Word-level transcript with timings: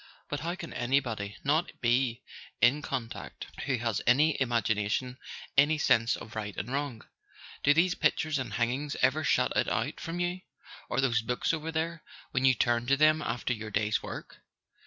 But 0.29 0.39
how 0.39 0.55
can 0.55 0.73
anybody 0.73 1.37
not 1.43 1.79
be 1.79 2.23
in 2.59 2.81
con¬ 2.81 3.11
tact, 3.11 3.45
who 3.67 3.77
has 3.77 4.01
any 4.07 4.35
imagination, 4.41 5.19
any 5.55 5.77
sense 5.77 6.15
of 6.15 6.35
right 6.35 6.57
and 6.57 6.73
wrong? 6.73 7.05
Do 7.61 7.71
these 7.75 7.93
pictures 7.93 8.39
and 8.39 8.53
hangings 8.53 8.95
ever 9.03 9.23
shut 9.23 9.53
it 9.55 9.67
out 9.67 9.99
from 9.99 10.19
you—or 10.19 11.01
those 11.01 11.21
books 11.21 11.53
over 11.53 11.71
there, 11.71 12.01
when 12.31 12.45
you 12.45 12.55
turn 12.55 12.87
to 12.87 12.97
them 12.97 13.21
after 13.21 13.53
your 13.53 13.69
day's 13.69 14.01
work? 14.01 14.41